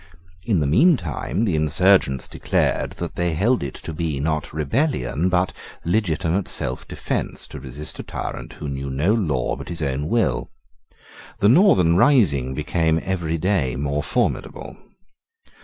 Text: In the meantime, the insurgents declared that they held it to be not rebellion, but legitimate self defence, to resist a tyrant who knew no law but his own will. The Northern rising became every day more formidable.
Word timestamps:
In 0.47 0.61
the 0.61 0.65
meantime, 0.65 1.45
the 1.45 1.55
insurgents 1.55 2.27
declared 2.27 2.93
that 2.93 3.13
they 3.13 3.35
held 3.35 3.61
it 3.61 3.75
to 3.75 3.93
be 3.93 4.19
not 4.19 4.51
rebellion, 4.51 5.29
but 5.29 5.53
legitimate 5.85 6.47
self 6.47 6.87
defence, 6.87 7.45
to 7.49 7.59
resist 7.59 7.99
a 7.99 8.03
tyrant 8.03 8.53
who 8.53 8.67
knew 8.67 8.89
no 8.89 9.13
law 9.13 9.55
but 9.55 9.69
his 9.69 9.83
own 9.83 10.07
will. 10.07 10.49
The 11.37 11.49
Northern 11.49 11.97
rising 11.97 12.55
became 12.55 12.99
every 13.03 13.37
day 13.37 13.75
more 13.75 14.01
formidable. 14.01 14.75